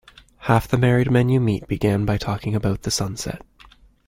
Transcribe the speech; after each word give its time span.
Half 0.49 0.67
the 0.67 0.79
married 0.79 1.11
men 1.11 1.29
you 1.29 1.39
meet 1.39 1.67
began 1.67 2.05
by 2.05 2.17
talking 2.17 2.55
about 2.55 2.81
the 2.81 2.89
sunset. 2.89 3.45